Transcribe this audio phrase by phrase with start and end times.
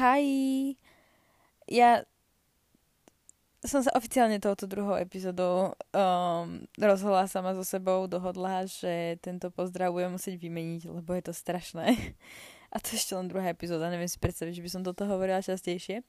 [0.00, 0.80] Hi!
[1.68, 2.08] Ja
[3.60, 9.92] som sa oficiálne touto druhou epizódou um, rozhodla sama so sebou, dohodla, že tento pozdrav
[9.92, 12.16] budem musieť vymeniť, lebo je to strašné.
[12.72, 16.00] A to ešte len druhá epizóda, neviem si predstaviť, že by som toto hovorila častejšie.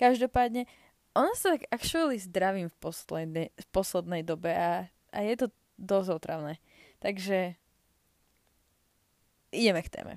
[0.00, 0.64] Každopádne,
[1.12, 5.46] ona sa tak actually zdravím v poslednej, v poslednej dobe a, a je to
[5.76, 6.56] dosť otravné.
[7.04, 7.52] Takže
[9.52, 10.16] ideme k téme.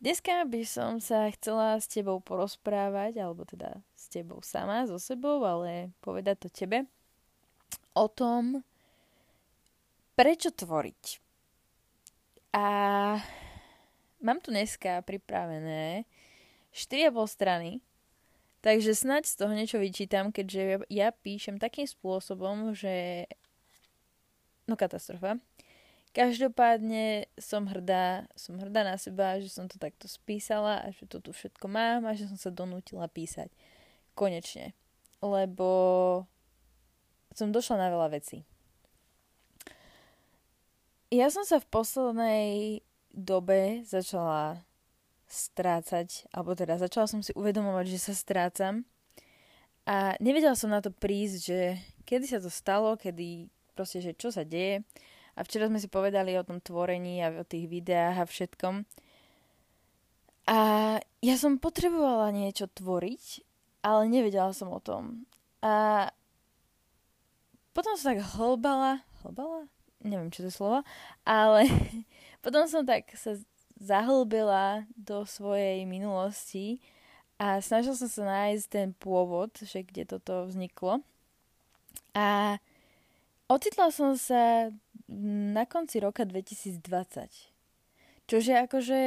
[0.00, 5.44] Dneska by som sa chcela s tebou porozprávať, alebo teda s tebou sama, so sebou,
[5.44, 6.88] ale povedať to tebe
[7.92, 8.64] o tom,
[10.16, 11.20] prečo tvoriť.
[12.56, 12.66] A
[14.24, 16.08] mám tu dneska pripravené
[16.72, 17.70] 4,5 strany,
[18.64, 23.28] takže snáď z toho niečo vyčítam, keďže ja píšem takým spôsobom, že...
[24.64, 25.36] No katastrofa.
[26.10, 31.22] Každopádne som hrdá, som hrdá na seba, že som to takto spísala a že to
[31.22, 33.46] tu všetko mám a že som sa donútila písať.
[34.18, 34.74] Konečne.
[35.22, 35.70] Lebo
[37.30, 38.42] som došla na veľa vecí.
[41.14, 42.50] Ja som sa v poslednej
[43.14, 44.62] dobe začala
[45.30, 48.82] strácať, alebo teda začala som si uvedomovať, že sa strácam.
[49.86, 51.60] A nevedela som na to prísť, že
[52.02, 53.46] kedy sa to stalo, kedy
[53.78, 54.82] proste, že čo sa deje.
[55.36, 58.86] A včera sme si povedali o tom tvorení a o tých videách a všetkom.
[60.50, 60.58] A
[61.22, 63.46] ja som potrebovala niečo tvoriť,
[63.86, 65.28] ale nevedela som o tom.
[65.62, 66.08] A
[67.70, 69.70] potom som tak hlbala, hlbala?
[70.00, 70.78] Neviem, čo to je slovo,
[71.22, 71.68] ale
[72.44, 73.36] potom som tak sa
[73.80, 76.82] zahlbila do svojej minulosti
[77.40, 81.00] a snažil som sa nájsť ten pôvod, že kde toto vzniklo.
[82.12, 82.60] A
[83.48, 84.68] ocitla som sa
[85.10, 86.80] na konci roka 2020.
[88.30, 88.98] Čože akože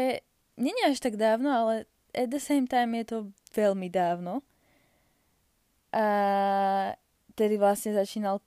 [0.60, 1.74] nie až tak dávno, ale
[2.12, 3.18] at the same time je to
[3.56, 4.44] veľmi dávno.
[5.96, 6.06] A
[7.34, 8.44] tedy vlastne začínal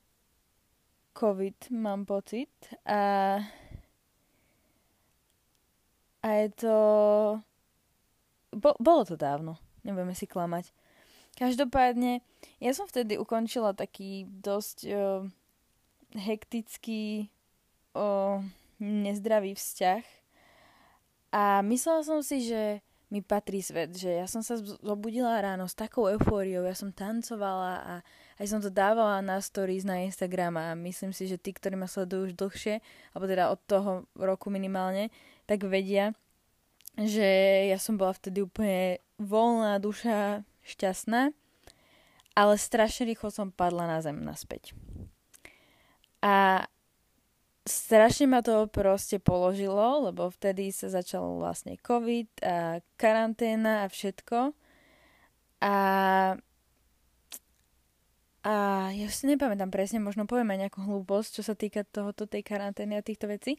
[1.16, 2.52] COVID, mám pocit.
[2.84, 3.40] A,
[6.20, 6.76] a je to...
[8.52, 10.70] Bo, bolo to dávno, nebudeme si klamať.
[11.36, 12.24] Každopádne,
[12.60, 15.28] ja som vtedy ukončila taký dosť uh,
[16.16, 17.28] hektický
[17.96, 18.08] o
[18.76, 20.04] nezdravý vzťah
[21.32, 25.78] a myslela som si, že mi patrí svet, že ja som sa zobudila ráno s
[25.78, 27.94] takou eufóriou, ja som tancovala a
[28.42, 31.86] aj som to dávala na stories na Instagram a myslím si, že tí, ktorí ma
[31.86, 32.82] sledujú už dlhšie,
[33.14, 35.14] alebo teda od toho roku minimálne,
[35.46, 36.18] tak vedia,
[36.98, 41.30] že ja som bola vtedy úplne voľná duša, šťastná,
[42.34, 44.74] ale strašne rýchlo som padla na zem naspäť.
[46.26, 46.66] A
[47.66, 54.54] strašne ma to proste položilo, lebo vtedy sa začal vlastne COVID a karanténa a všetko.
[55.60, 55.76] A,
[58.46, 58.54] a
[58.94, 62.96] ja si nepamätám presne, možno poviem aj nejakú hlúposť, čo sa týka tohoto, tej karantény
[62.96, 63.58] a týchto vecí.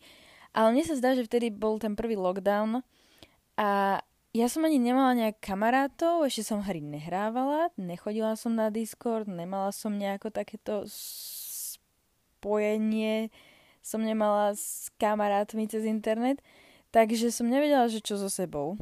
[0.56, 2.80] Ale mne sa zdá, že vtedy bol ten prvý lockdown
[3.60, 4.00] a
[4.32, 9.74] ja som ani nemala nejak kamarátov, ešte som hry nehrávala, nechodila som na Discord, nemala
[9.74, 10.86] som nejako takéto
[12.38, 13.34] spojenie
[13.88, 16.44] som nemala s kamarátmi cez internet,
[16.92, 18.76] takže som nevedela, že čo so sebou.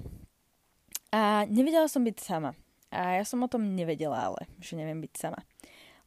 [1.14, 2.58] A nevedela som byť sama.
[2.90, 5.46] A ja som o tom nevedela ale, že neviem byť sama.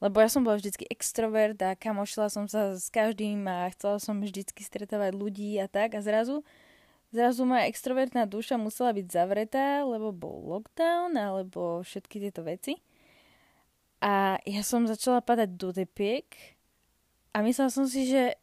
[0.03, 4.19] Lebo ja som bola vždycky extrovert a kamošila som sa s každým a chcela som
[4.19, 6.42] vždycky stretávať ľudí a tak a zrazu
[7.10, 12.78] zrazu moja extrovertná duša musela byť zavretá, lebo bol lockdown alebo všetky tieto veci.
[13.98, 16.31] A ja som začala padať do tepiek
[17.34, 18.38] a myslela som si, že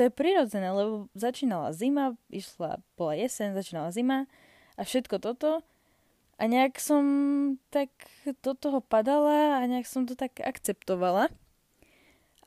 [0.00, 4.24] to je prirodzené, lebo začínala zima, išla, bola jeseň, začínala zima
[4.80, 5.60] a všetko toto.
[6.40, 7.04] A nejak som
[7.68, 7.92] tak
[8.40, 11.28] do toho padala a nejak som to tak akceptovala.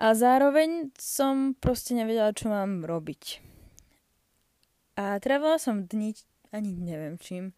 [0.01, 3.37] A zároveň som proste nevedela, čo mám robiť.
[4.97, 6.17] A trávila som dni,
[6.49, 7.53] ani neviem čím,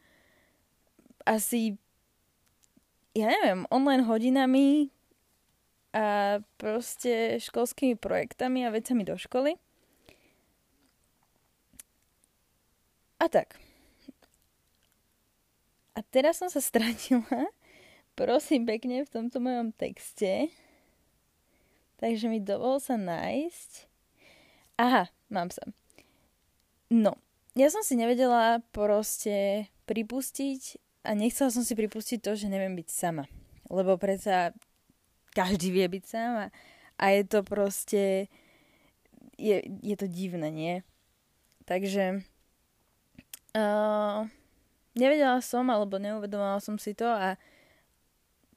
[1.24, 1.80] asi,
[3.16, 4.92] ja neviem, online hodinami
[5.96, 9.56] a proste školskými projektami a vecami do školy.
[13.26, 13.58] A tak.
[15.98, 17.26] A teraz som sa stratila,
[18.20, 20.54] prosím pekne, v tomto mojom texte.
[21.98, 23.90] Takže mi dovol sa nájsť.
[24.78, 25.66] Aha, mám sa.
[26.94, 27.18] No,
[27.58, 30.78] ja som si nevedela proste pripustiť
[31.10, 33.26] a nechcela som si pripustiť to, že neviem byť sama.
[33.74, 34.54] Lebo predsa
[35.34, 36.54] každý vie byť sama.
[37.02, 38.30] A je to proste...
[39.42, 40.76] Je, je to divné, nie?
[41.66, 42.22] Takže
[43.56, 44.28] Uh,
[45.00, 47.40] nevedela som, alebo neuvedomala som si to a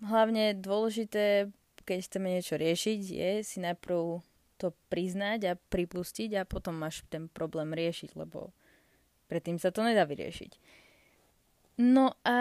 [0.02, 1.50] hlavne dôležité,
[1.86, 4.22] keď chceme niečo riešiť, je si najprv
[4.58, 8.50] to priznať a pripustiť a potom máš ten problém riešiť, lebo
[9.30, 10.58] predtým sa to nedá vyriešiť.
[11.78, 12.38] No a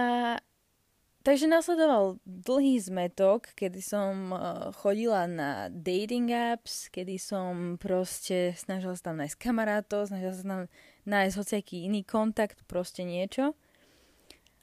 [1.21, 4.39] takže nasledoval dlhý zmetok, kedy som eh,
[4.81, 10.61] chodila na dating apps, kedy som proste snažila sa tam nájsť kamarátov, snažila sa tam
[11.07, 13.55] nájsť hociaký iný kontakt, proste niečo.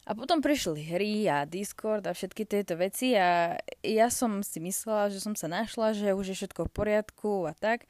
[0.05, 5.09] A potom prišli hry a Discord a všetky tieto veci a ja som si myslela,
[5.09, 7.89] že som sa našla, že už je všetko v poriadku a tak.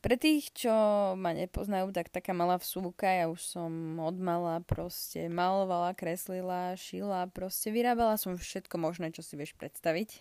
[0.00, 0.72] Pre tých, čo
[1.20, 7.68] ma nepoznajú, tak taká malá vsúka, ja už som odmala, proste malovala, kreslila, šila, proste
[7.68, 10.16] vyrábala som všetko možné, čo si vieš predstaviť.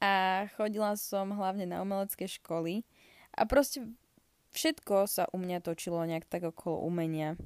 [0.00, 2.88] A chodila som hlavne na umelecké školy
[3.36, 3.84] a proste
[4.58, 7.38] všetko sa u mňa točilo nejak tak okolo umenia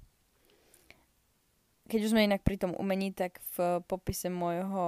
[1.93, 4.87] keď už sme inak pri tom umení, tak v popise môjho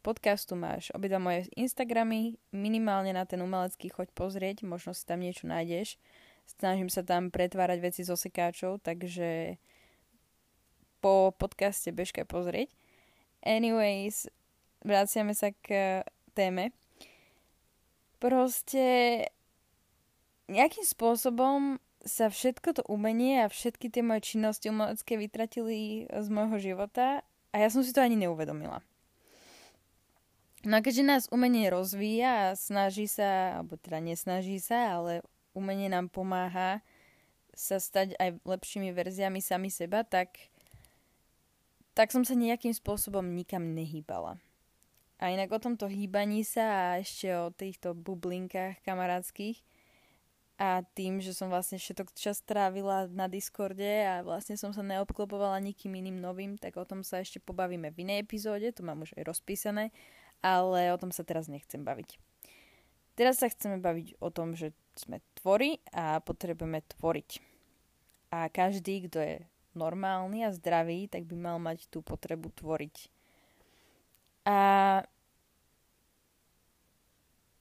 [0.00, 5.44] podcastu máš obidva moje Instagramy, minimálne na ten umelecký choď pozrieť, možno si tam niečo
[5.44, 6.00] nájdeš.
[6.48, 9.60] Snažím sa tam pretvárať veci z osekáčov, takže
[11.04, 12.72] po podcaste bežka pozrieť.
[13.44, 14.32] Anyways,
[14.88, 16.00] vraciame sa k
[16.32, 16.72] téme.
[18.16, 19.28] Proste
[20.48, 21.78] nejakým spôsobom
[22.08, 27.20] sa všetko to umenie a všetky tie moje činnosti umelecké vytratili z môjho života
[27.52, 28.80] a ja som si to ani neuvedomila.
[30.66, 35.22] No a keďže nás umenie rozvíja a snaží sa, alebo teda nesnaží sa, ale
[35.54, 36.82] umenie nám pomáha
[37.54, 40.34] sa stať aj lepšími verziami sami seba, tak,
[41.94, 44.38] tak som sa nejakým spôsobom nikam nehýbala.
[45.18, 49.58] A inak o tomto hýbaní sa a ešte o týchto bublinkách kamarátskych
[50.58, 55.62] a tým, že som vlastne všetok čas trávila na Discorde a vlastne som sa neobklopovala
[55.62, 59.14] nikým iným novým, tak o tom sa ešte pobavíme v inej epizóde, to mám už
[59.14, 59.94] aj rozpísané,
[60.42, 62.18] ale o tom sa teraz nechcem baviť.
[63.14, 67.30] Teraz sa chceme baviť o tom, že sme tvory a potrebujeme tvoriť.
[68.34, 69.36] A každý, kto je
[69.78, 73.10] normálny a zdravý, tak by mal mať tú potrebu tvoriť.
[74.42, 74.58] A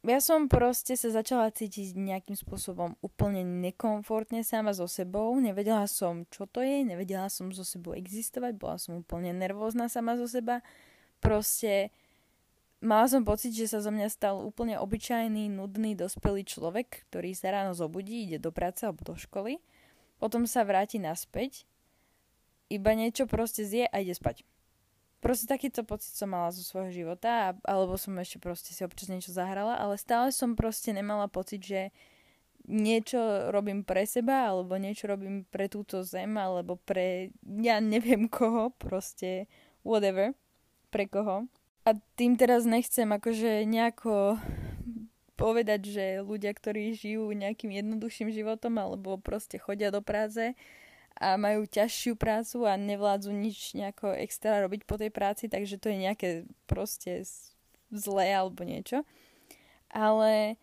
[0.07, 5.35] ja som proste sa začala cítiť nejakým spôsobom úplne nekomfortne sama so sebou.
[5.35, 10.15] Nevedela som, čo to je, nevedela som so sebou existovať, bola som úplne nervózna sama
[10.15, 10.63] zo seba.
[11.19, 11.91] Proste
[12.79, 17.51] mala som pocit, že sa zo mňa stal úplne obyčajný, nudný, dospelý človek, ktorý sa
[17.51, 19.59] ráno zobudí, ide do práce alebo do školy,
[20.17, 21.65] potom sa vráti naspäť,
[22.69, 24.43] iba niečo proste zje a ide spať.
[25.17, 29.33] Proste takýto pocit som mala zo svojho života, alebo som ešte proste si občas niečo
[29.33, 31.89] zahrala, ale stále som proste nemala pocit, že
[32.67, 38.69] niečo robím pre seba, alebo niečo robím pre túto zem, alebo pre, ja neviem koho,
[38.77, 39.49] proste
[39.81, 40.37] whatever,
[40.93, 41.49] pre koho.
[41.87, 44.37] A tým teraz nechcem akože nejako
[45.39, 50.57] povedať, že ľudia, ktorí žijú nejakým jednoduchším životom, alebo proste chodia do práce,
[51.17, 55.89] a majú ťažšiu prácu a nevládzu nič nejako extra robiť po tej práci, takže to
[55.89, 56.29] je nejaké
[56.69, 57.25] proste
[57.89, 59.01] zlé alebo niečo.
[59.89, 60.61] Ale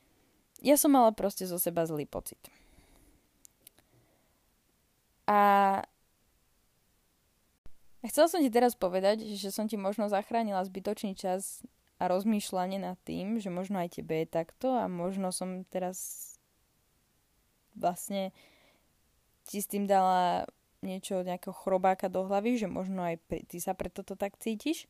[0.63, 2.39] ja som mala proste zo seba zlý pocit.
[5.25, 5.81] A
[8.05, 11.65] chcela som ti teraz povedať, že som ti možno zachránila zbytočný čas
[11.97, 16.31] a rozmýšľanie nad tým, že možno aj tebe je takto a možno som teraz
[17.75, 18.31] vlastne
[19.45, 20.49] ti s tým dala
[20.85, 23.17] niečo, nejakého chrobáka do hlavy, že možno aj
[23.49, 24.85] ty sa preto to tak cítiš.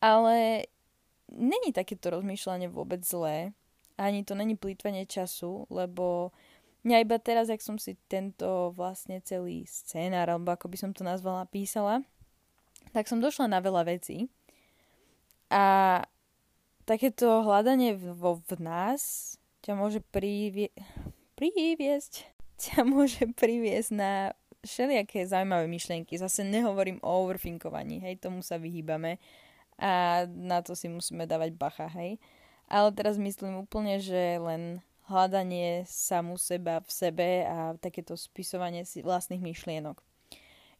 [0.00, 0.64] Ale
[1.28, 3.52] není takéto rozmýšľanie vôbec zlé.
[4.00, 6.32] Ani to není plýtvanie času, lebo
[6.86, 11.02] mňa iba teraz, ak som si tento vlastne celý scénár, alebo ako by som to
[11.02, 12.00] nazvala, písala,
[12.94, 14.30] tak som došla na veľa vecí.
[15.52, 16.00] A
[16.88, 19.34] takéto hľadanie vo v nás
[19.66, 20.72] ťa môže privie-
[21.34, 24.12] priviesť ťa môže priviesť na
[24.66, 26.18] všelijaké zaujímavé myšlienky.
[26.18, 29.22] Zase nehovorím o overfinkovaní, hej, tomu sa vyhýbame
[29.78, 32.18] a na to si musíme dávať bacha, hej.
[32.66, 39.00] Ale teraz myslím úplne, že len hľadanie samu seba v sebe a takéto spisovanie si
[39.00, 40.02] vlastných myšlienok.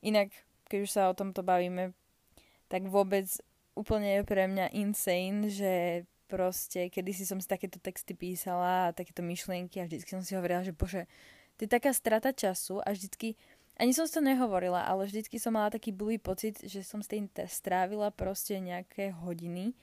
[0.05, 0.35] Inak,
[0.69, 1.97] keď už sa o tomto bavíme,
[2.69, 3.25] tak vôbec
[3.73, 8.95] úplne je pre mňa insane, že proste, kedy si som si takéto texty písala a
[8.95, 11.09] takéto myšlienky a vždycky som si hovorila, že bože,
[11.59, 13.35] to je taká strata času a vždycky,
[13.75, 17.27] ani som to nehovorila, ale vždycky som mala taký blbý pocit, že som s tým
[17.51, 19.75] strávila proste nejaké hodiny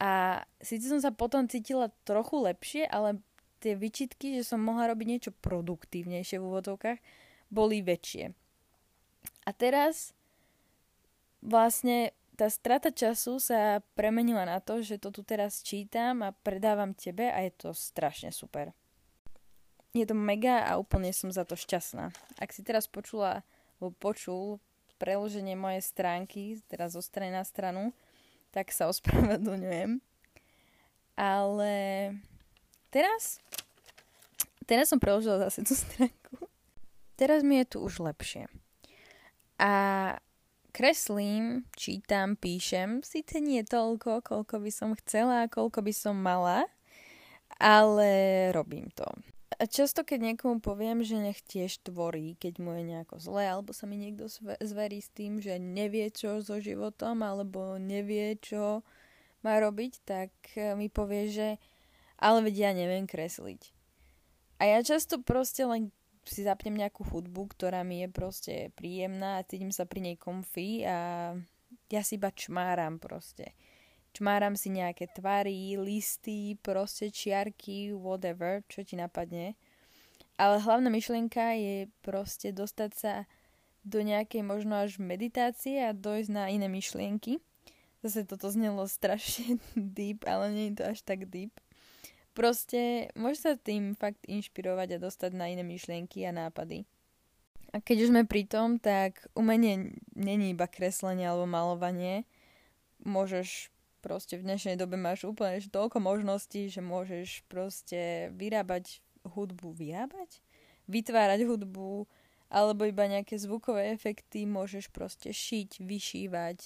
[0.00, 3.22] a síce som sa potom cítila trochu lepšie, ale
[3.62, 6.98] tie vyčitky, že som mohla robiť niečo produktívnejšie v úvodovkách,
[7.52, 8.34] boli väčšie.
[9.46, 10.10] A teraz
[11.38, 16.96] vlastne tá strata času sa premenila na to, že to tu teraz čítam a predávam
[16.96, 18.74] tebe a je to strašne super.
[19.92, 22.16] Je to mega a úplne som za to šťastná.
[22.40, 23.44] Ak si teraz počula,
[24.00, 24.56] počul
[24.96, 27.92] preloženie mojej stránky, teraz zo strany na stranu,
[28.56, 30.00] tak sa ospravedlňujem.
[31.12, 31.74] Ale
[32.88, 33.36] teraz,
[34.64, 36.48] teraz som preložila zase tú stránku.
[37.20, 38.48] Teraz mi je tu už lepšie.
[39.60, 39.72] A
[40.72, 46.64] kreslím, čítam, píšem, síce nie toľko, koľko by som chcela, koľko by som mala,
[47.60, 48.08] ale
[48.56, 49.04] robím to.
[49.62, 53.70] A často, keď niekomu poviem, že nech tiež tvorí, keď mu je nejako zle, alebo
[53.70, 54.26] sa mi niekto
[54.58, 58.82] zverí s tým, že nevie čo so životom, alebo nevie čo
[59.46, 61.48] má robiť, tak e, mi povie, že
[62.18, 63.70] ale veď ja neviem kresliť.
[64.58, 65.94] A ja často proste len
[66.26, 70.82] si zapnem nejakú hudbu, ktorá mi je proste príjemná a cítim sa pri nej komfy
[70.82, 70.98] a
[71.86, 73.54] ja si iba čmáram proste.
[74.12, 79.56] Čmáram si nejaké tvary, listy, proste čiarky, whatever, čo ti napadne.
[80.36, 83.14] Ale hlavná myšlienka je proste dostať sa
[83.82, 87.40] do nejakej možno až meditácie a dojsť na iné myšlienky.
[88.02, 89.58] Zase toto znelo strašne
[89.96, 91.54] deep, ale nie je to až tak deep.
[92.32, 96.88] Proste môže sa tým fakt inšpirovať a dostať na iné myšlienky a nápady.
[97.72, 102.28] A keď už sme pri tom, tak umenie není iba kreslenie alebo malovanie.
[103.04, 110.42] Môžeš proste v dnešnej dobe máš úplne toľko možností, že môžeš proste vyrábať hudbu, vyrábať?
[110.90, 112.10] Vytvárať hudbu,
[112.50, 116.58] alebo iba nejaké zvukové efekty, môžeš proste šiť, vyšívať,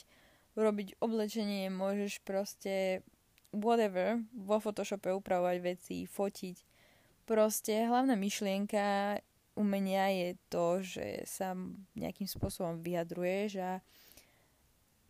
[0.57, 3.05] robiť oblečenie, môžeš proste
[3.53, 6.57] whatever, vo Photoshope upravovať veci, fotiť.
[7.29, 9.21] Proste hlavná myšlienka
[9.55, 11.55] umenia je to, že sa
[11.95, 13.73] nejakým spôsobom vyjadruješ a,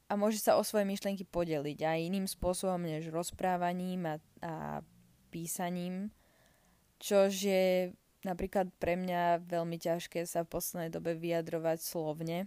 [0.07, 4.81] a môže sa o svoje myšlienky podeliť aj iným spôsobom než rozprávaním a, a
[5.35, 6.15] písaním,
[7.03, 7.67] čož je
[8.23, 12.47] napríklad pre mňa veľmi ťažké sa v poslednej dobe vyjadrovať slovne.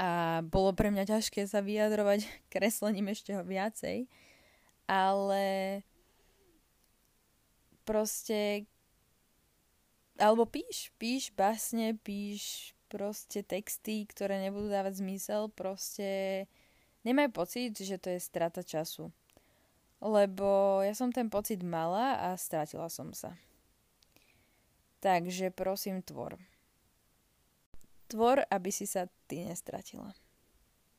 [0.00, 4.08] A bolo pre mňa ťažké sa vyjadrovať kreslením ešte ho viacej
[4.92, 5.44] ale
[7.88, 8.68] proste
[10.20, 16.44] alebo píš, píš básne, píš proste texty, ktoré nebudú dávať zmysel, proste
[17.08, 19.08] nemaj pocit, že to je strata času.
[20.04, 23.32] Lebo ja som ten pocit mala a stratila som sa.
[25.00, 26.36] Takže prosím tvor.
[28.12, 30.12] Tvor, aby si sa ty nestratila.